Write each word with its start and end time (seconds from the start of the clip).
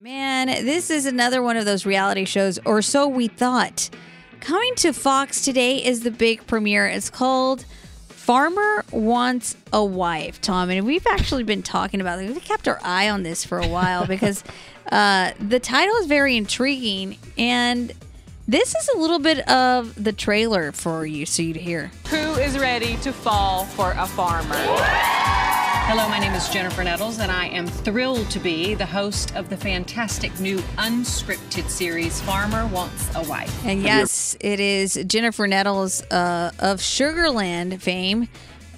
Man, 0.00 0.48
this 0.48 0.90
is 0.90 1.06
another 1.06 1.40
one 1.40 1.56
of 1.56 1.64
those 1.64 1.86
reality 1.86 2.24
shows, 2.24 2.58
or 2.66 2.82
so 2.82 3.06
we 3.06 3.28
thought. 3.28 3.88
Coming 4.40 4.74
to 4.76 4.92
Fox 4.92 5.42
today 5.42 5.82
is 5.82 6.00
the 6.00 6.10
big 6.10 6.46
premiere. 6.48 6.88
It's 6.88 7.08
called 7.08 7.64
Farmer 8.08 8.84
Wants 8.90 9.56
a 9.72 9.84
Wife, 9.84 10.40
Tom. 10.40 10.68
And 10.68 10.84
we've 10.84 11.06
actually 11.06 11.44
been 11.44 11.62
talking 11.62 12.00
about 12.00 12.18
it. 12.18 12.26
We've 12.28 12.44
kept 12.44 12.66
our 12.66 12.80
eye 12.82 13.08
on 13.08 13.22
this 13.22 13.44
for 13.44 13.58
a 13.58 13.68
while 13.68 14.04
because 14.04 14.42
uh, 14.92 15.30
the 15.38 15.60
title 15.60 15.94
is 15.98 16.06
very 16.06 16.36
intriguing. 16.36 17.16
And 17.38 17.92
this 18.48 18.74
is 18.74 18.90
a 18.96 18.98
little 18.98 19.20
bit 19.20 19.48
of 19.48 20.02
the 20.02 20.12
trailer 20.12 20.72
for 20.72 21.06
you 21.06 21.24
so 21.24 21.40
you 21.40 21.54
to 21.54 21.60
hear. 21.60 21.92
Who 22.10 22.34
is 22.34 22.58
ready 22.58 22.96
to 22.98 23.12
fall 23.12 23.64
for 23.64 23.92
a 23.92 24.06
farmer? 24.08 25.43
Hello, 25.86 26.08
my 26.08 26.18
name 26.18 26.32
is 26.32 26.48
Jennifer 26.48 26.82
Nettles, 26.82 27.18
and 27.18 27.30
I 27.30 27.48
am 27.48 27.66
thrilled 27.66 28.30
to 28.30 28.40
be 28.40 28.74
the 28.74 28.86
host 28.86 29.36
of 29.36 29.50
the 29.50 29.56
fantastic 29.58 30.40
new 30.40 30.56
unscripted 30.78 31.68
series, 31.68 32.22
Farmer 32.22 32.66
Wants 32.68 33.14
a 33.14 33.22
Wife. 33.28 33.66
And 33.66 33.82
yes, 33.82 34.34
it 34.40 34.60
is 34.60 34.98
Jennifer 35.06 35.46
Nettles 35.46 36.02
uh, 36.04 36.52
of 36.58 36.80
Sugarland 36.80 37.82
fame 37.82 38.28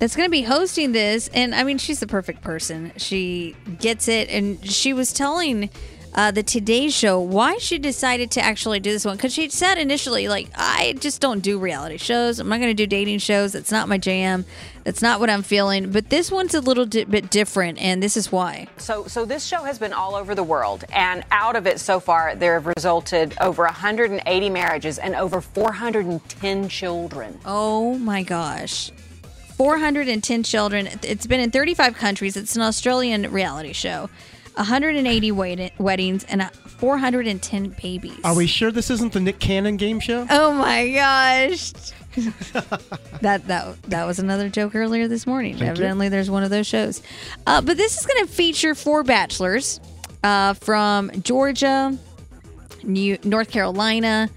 that's 0.00 0.16
going 0.16 0.26
to 0.26 0.30
be 0.30 0.42
hosting 0.42 0.90
this. 0.90 1.28
And 1.32 1.54
I 1.54 1.62
mean, 1.62 1.78
she's 1.78 2.00
the 2.00 2.08
perfect 2.08 2.42
person. 2.42 2.92
She 2.96 3.54
gets 3.78 4.08
it. 4.08 4.28
And 4.28 4.68
she 4.68 4.92
was 4.92 5.12
telling 5.12 5.70
uh, 6.14 6.30
the 6.30 6.42
Today 6.42 6.88
Show 6.88 7.20
why 7.20 7.58
she 7.58 7.78
decided 7.78 8.30
to 8.32 8.40
actually 8.40 8.80
do 8.80 8.90
this 8.90 9.04
one. 9.04 9.16
Because 9.16 9.32
she 9.32 9.48
said 9.50 9.76
initially, 9.78 10.28
like, 10.28 10.48
I 10.54 10.94
just 10.98 11.20
don't 11.20 11.40
do 11.40 11.58
reality 11.58 11.96
shows. 11.96 12.38
I'm 12.38 12.48
not 12.48 12.56
going 12.58 12.70
to 12.70 12.74
do 12.74 12.86
dating 12.86 13.18
shows. 13.18 13.52
That's 13.52 13.70
not 13.70 13.88
my 13.88 13.98
jam. 13.98 14.44
That's 14.84 15.02
not 15.02 15.20
what 15.20 15.28
I'm 15.30 15.42
feeling. 15.42 15.90
But 15.92 16.10
this 16.10 16.30
one's 16.30 16.54
a 16.54 16.60
little 16.60 16.86
di- 16.86 17.04
bit 17.04 17.30
different. 17.30 17.78
And 17.78 18.02
this 18.02 18.16
is 18.16 18.32
why. 18.32 18.66
So, 18.78 19.06
so 19.06 19.24
this 19.24 19.44
show 19.44 19.62
has 19.64 19.78
been 19.78 19.92
all 19.92 20.14
over 20.14 20.34
the 20.34 20.42
world, 20.42 20.84
and 20.92 21.24
out 21.30 21.56
of 21.56 21.66
it 21.66 21.78
so 21.80 22.00
far, 22.00 22.34
there 22.34 22.54
have 22.54 22.66
resulted 22.76 23.34
over 23.40 23.64
180 23.64 24.50
marriages 24.50 24.98
and 24.98 25.14
over 25.14 25.40
410 25.40 26.68
children. 26.68 27.38
Oh 27.44 27.98
my 27.98 28.22
gosh. 28.22 28.90
410 29.56 30.44
children. 30.44 30.88
It's 31.02 31.26
been 31.26 31.40
in 31.40 31.50
35 31.50 31.94
countries. 31.96 32.36
It's 32.36 32.54
an 32.54 32.62
Australian 32.62 33.30
reality 33.32 33.72
show. 33.72 34.08
180 34.58 35.32
wed- 35.32 35.72
weddings 35.78 36.24
and 36.24 36.42
uh, 36.42 36.50
410 36.66 37.74
babies. 37.80 38.18
Are 38.24 38.34
we 38.36 38.46
sure 38.46 38.70
this 38.70 38.90
isn't 38.90 39.12
the 39.12 39.20
Nick 39.20 39.38
Cannon 39.38 39.76
game 39.76 40.00
show? 40.00 40.26
Oh 40.28 40.52
my 40.52 40.90
gosh. 40.90 41.72
that 43.20 43.46
that 43.46 43.82
that 43.84 44.04
was 44.04 44.18
another 44.18 44.48
joke 44.48 44.74
earlier 44.74 45.06
this 45.06 45.26
morning. 45.26 45.52
Thank 45.52 45.62
you. 45.62 45.68
Evidently, 45.68 46.08
there's 46.08 46.30
one 46.30 46.42
of 46.42 46.50
those 46.50 46.66
shows. 46.66 47.00
Uh, 47.46 47.60
but 47.60 47.76
this 47.76 47.98
is 47.98 48.06
going 48.06 48.26
to 48.26 48.32
feature 48.32 48.74
four 48.74 49.04
bachelors 49.04 49.78
uh, 50.24 50.54
from 50.54 51.10
Georgia, 51.22 51.96
New, 52.82 53.18
North 53.22 53.50
Carolina, 53.50 54.28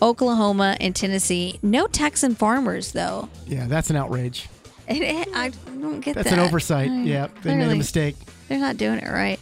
Oklahoma, 0.00 0.76
and 0.80 0.94
Tennessee. 0.94 1.58
No 1.62 1.86
Texan 1.88 2.36
farmers 2.36 2.92
though. 2.92 3.28
Yeah, 3.46 3.66
that's 3.66 3.90
an 3.90 3.96
outrage. 3.96 4.48
It, 4.86 5.28
I 5.34 5.48
don't 5.80 6.00
get 6.00 6.14
That's 6.14 6.30
that. 6.30 6.30
That's 6.30 6.32
an 6.32 6.38
oversight. 6.40 6.90
I- 6.90 7.02
yeah, 7.02 7.28
they 7.42 7.56
made 7.56 7.72
a 7.72 7.74
mistake. 7.76 8.16
They're 8.48 8.58
not 8.58 8.76
doing 8.76 8.98
it 8.98 9.10
right. 9.10 9.40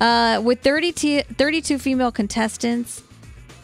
Uh, 0.00 0.40
with 0.44 0.60
32, 0.62 1.22
32 1.22 1.78
female 1.78 2.10
contestants 2.12 3.02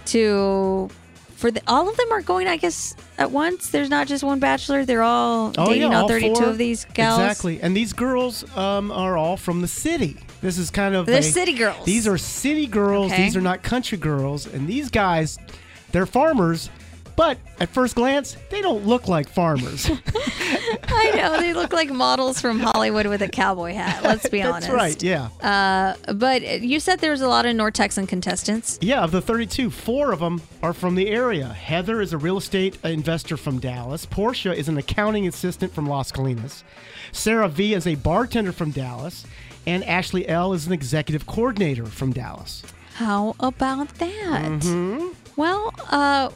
to 0.06 0.88
for 1.36 1.50
the 1.50 1.62
all 1.66 1.88
of 1.88 1.96
them 1.96 2.12
are 2.12 2.20
going 2.20 2.46
I 2.48 2.56
guess 2.56 2.94
at 3.18 3.30
once. 3.30 3.70
There's 3.70 3.88
not 3.90 4.06
just 4.06 4.22
one 4.22 4.38
bachelor. 4.40 4.84
They're 4.84 5.02
all 5.02 5.52
Oh, 5.58 5.66
dating 5.66 5.90
yeah, 5.90 5.96
all 5.98 6.02
all 6.02 6.08
32 6.08 6.34
four. 6.34 6.44
of 6.50 6.58
these 6.58 6.84
gals. 6.94 7.18
Exactly. 7.20 7.60
And 7.62 7.76
these 7.76 7.92
girls 7.92 8.44
um, 8.56 8.90
are 8.90 9.16
all 9.16 9.36
from 9.36 9.60
the 9.60 9.68
city. 9.68 10.16
This 10.40 10.56
is 10.58 10.70
kind 10.70 10.94
of 10.94 11.06
They're 11.06 11.18
a- 11.18 11.22
city 11.22 11.52
girls. 11.54 11.84
These 11.84 12.06
are 12.08 12.16
city 12.18 12.66
girls. 12.66 13.12
Okay. 13.12 13.24
These 13.24 13.36
are 13.36 13.40
not 13.42 13.62
country 13.62 13.98
girls. 13.98 14.46
And 14.46 14.66
these 14.68 14.88
guys, 14.90 15.38
they're 15.92 16.06
farmers. 16.06 16.70
But 17.20 17.36
at 17.58 17.68
first 17.68 17.96
glance, 17.96 18.34
they 18.48 18.62
don't 18.62 18.86
look 18.86 19.06
like 19.06 19.28
farmers. 19.28 19.90
I 20.88 21.12
know 21.14 21.38
they 21.38 21.52
look 21.52 21.70
like 21.70 21.90
models 21.90 22.40
from 22.40 22.58
Hollywood 22.58 23.06
with 23.08 23.20
a 23.20 23.28
cowboy 23.28 23.74
hat. 23.74 24.02
Let's 24.02 24.26
be 24.30 24.38
That's 24.42 24.66
honest. 24.66 24.68
That's 24.68 24.74
right. 24.74 25.02
Yeah. 25.02 25.96
Uh, 26.08 26.14
but 26.14 26.62
you 26.62 26.80
said 26.80 27.00
there 27.00 27.10
was 27.10 27.20
a 27.20 27.28
lot 27.28 27.44
of 27.44 27.54
North 27.54 27.74
Texan 27.74 28.06
contestants. 28.06 28.78
Yeah, 28.80 29.04
of 29.04 29.10
the 29.10 29.20
32, 29.20 29.68
four 29.68 30.12
of 30.12 30.20
them 30.20 30.40
are 30.62 30.72
from 30.72 30.94
the 30.94 31.08
area. 31.08 31.48
Heather 31.48 32.00
is 32.00 32.14
a 32.14 32.16
real 32.16 32.38
estate 32.38 32.78
investor 32.84 33.36
from 33.36 33.58
Dallas. 33.58 34.06
Portia 34.06 34.54
is 34.54 34.70
an 34.70 34.78
accounting 34.78 35.28
assistant 35.28 35.74
from 35.74 35.86
Las 35.86 36.10
Colinas. 36.10 36.62
Sarah 37.12 37.50
V 37.50 37.74
is 37.74 37.86
a 37.86 37.96
bartender 37.96 38.52
from 38.52 38.70
Dallas. 38.70 39.26
And 39.66 39.84
Ashley 39.84 40.26
L 40.26 40.54
is 40.54 40.66
an 40.66 40.72
executive 40.72 41.26
coordinator 41.26 41.84
from 41.84 42.14
Dallas. 42.14 42.62
How 42.94 43.36
about 43.40 43.90
that? 43.96 44.42
Mm-hmm. 44.62 45.08
Well, 45.36 45.74
uh, 45.90 46.30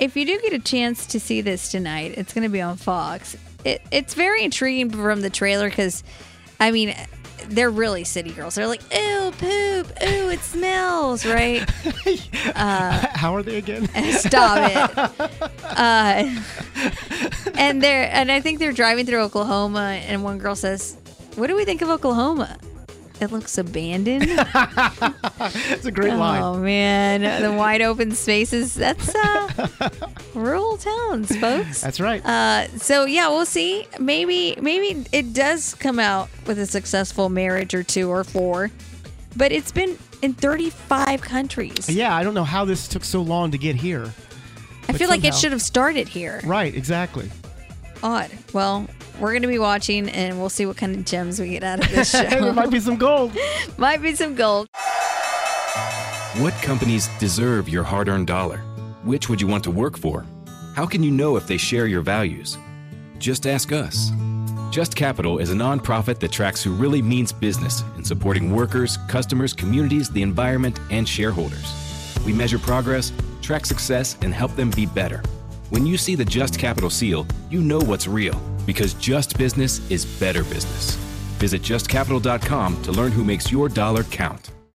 if 0.00 0.16
you 0.16 0.24
do 0.26 0.40
get 0.40 0.52
a 0.52 0.58
chance 0.58 1.06
to 1.06 1.20
see 1.20 1.40
this 1.40 1.70
tonight, 1.70 2.14
it's 2.16 2.32
going 2.32 2.44
to 2.44 2.48
be 2.48 2.60
on 2.60 2.76
Fox. 2.76 3.36
It, 3.64 3.82
it's 3.90 4.14
very 4.14 4.42
intriguing 4.44 4.90
from 4.90 5.20
the 5.20 5.30
trailer 5.30 5.68
because, 5.68 6.02
I 6.58 6.70
mean, 6.72 6.94
they're 7.48 7.70
really 7.70 8.04
city 8.04 8.30
girls. 8.32 8.54
They're 8.54 8.66
like, 8.66 8.82
ew, 8.92 9.32
poop, 9.38 9.86
ooh, 10.02 10.30
it 10.30 10.40
smells, 10.40 11.24
right? 11.26 11.68
How 12.54 13.34
are 13.34 13.42
they 13.42 13.56
again? 13.58 13.88
Stop 14.12 14.70
it. 14.70 15.50
Uh, 15.72 16.28
and 17.56 17.82
they're 17.82 18.08
and 18.12 18.30
I 18.30 18.40
think 18.40 18.58
they're 18.58 18.72
driving 18.72 19.06
through 19.06 19.20
Oklahoma, 19.20 19.98
and 20.06 20.22
one 20.22 20.36
girl 20.36 20.54
says, 20.54 20.98
"What 21.36 21.46
do 21.46 21.56
we 21.56 21.64
think 21.64 21.80
of 21.80 21.88
Oklahoma? 21.88 22.58
It 23.22 23.32
looks 23.32 23.56
abandoned." 23.58 24.26
It's 25.44 25.86
a 25.86 25.90
great 25.90 26.14
line. 26.14 26.40
Oh 26.42 26.56
man, 26.56 27.42
the 27.42 27.52
wide 27.52 27.82
open 27.82 28.12
spaces. 28.12 28.74
That's 28.74 29.12
uh, 29.14 29.90
rural 30.34 30.76
towns, 30.76 31.36
folks. 31.36 31.80
That's 31.80 31.98
right. 31.98 32.24
Uh, 32.24 32.68
so 32.78 33.04
yeah, 33.06 33.28
we'll 33.28 33.44
see. 33.46 33.86
Maybe 33.98 34.56
maybe 34.60 35.04
it 35.10 35.32
does 35.32 35.74
come 35.74 35.98
out 35.98 36.28
with 36.46 36.58
a 36.60 36.66
successful 36.66 37.28
marriage 37.28 37.74
or 37.74 37.82
two 37.82 38.08
or 38.08 38.22
four, 38.22 38.70
but 39.36 39.50
it's 39.50 39.72
been 39.72 39.98
in 40.22 40.32
35 40.34 41.20
countries. 41.22 41.88
yeah, 41.88 42.14
I 42.14 42.22
don't 42.22 42.34
know 42.34 42.44
how 42.44 42.64
this 42.64 42.86
took 42.86 43.02
so 43.04 43.20
long 43.20 43.50
to 43.50 43.58
get 43.58 43.74
here. 43.74 44.12
I 44.88 44.92
feel 44.92 45.08
like 45.08 45.24
it 45.24 45.34
should 45.34 45.50
have 45.52 45.62
started 45.62 46.08
here. 46.08 46.40
Right, 46.44 46.72
exactly. 46.74 47.28
Odd. 48.02 48.30
Well, 48.52 48.86
we're 49.18 49.32
going 49.32 49.42
to 49.42 49.48
be 49.48 49.58
watching 49.58 50.08
and 50.08 50.38
we'll 50.38 50.48
see 50.48 50.66
what 50.66 50.76
kind 50.76 50.94
of 50.94 51.04
gems 51.04 51.40
we 51.40 51.50
get 51.50 51.62
out 51.62 51.84
of 51.84 51.90
this 51.90 52.10
show. 52.12 52.22
there 52.22 52.52
might 52.52 52.70
be 52.70 52.80
some 52.80 52.96
gold. 52.96 53.36
might 53.76 54.02
be 54.02 54.14
some 54.14 54.34
gold. 54.34 54.68
What 56.38 56.54
companies 56.62 57.08
deserve 57.18 57.68
your 57.68 57.82
hard 57.84 58.08
earned 58.08 58.26
dollar? 58.26 58.58
Which 59.04 59.28
would 59.28 59.40
you 59.40 59.46
want 59.46 59.64
to 59.64 59.70
work 59.70 59.98
for? 59.98 60.24
How 60.74 60.86
can 60.86 61.02
you 61.02 61.10
know 61.10 61.36
if 61.36 61.46
they 61.46 61.56
share 61.56 61.86
your 61.86 62.00
values? 62.00 62.56
Just 63.18 63.46
ask 63.46 63.72
us. 63.72 64.10
Just 64.70 64.96
Capital 64.96 65.38
is 65.38 65.50
a 65.50 65.54
nonprofit 65.54 66.18
that 66.20 66.32
tracks 66.32 66.62
who 66.62 66.72
really 66.72 67.02
means 67.02 67.30
business 67.30 67.84
in 67.98 68.04
supporting 68.04 68.54
workers, 68.54 68.96
customers, 69.08 69.52
communities, 69.52 70.08
the 70.08 70.22
environment, 70.22 70.80
and 70.90 71.06
shareholders. 71.06 71.74
We 72.24 72.32
measure 72.32 72.58
progress, 72.58 73.12
track 73.42 73.66
success, 73.66 74.16
and 74.22 74.32
help 74.32 74.56
them 74.56 74.70
be 74.70 74.86
better. 74.86 75.22
When 75.68 75.84
you 75.84 75.98
see 75.98 76.14
the 76.14 76.24
Just 76.24 76.58
Capital 76.58 76.88
seal, 76.88 77.26
you 77.50 77.60
know 77.60 77.80
what's 77.80 78.06
real 78.06 78.40
because 78.66 78.94
just 78.94 79.36
business 79.36 79.80
is 79.90 80.04
better 80.04 80.44
business. 80.44 80.96
Visit 81.38 81.62
justcapital.com 81.62 82.82
to 82.82 82.92
learn 82.92 83.12
who 83.12 83.24
makes 83.24 83.50
your 83.50 83.68
dollar 83.68 84.04
count. 84.04 84.50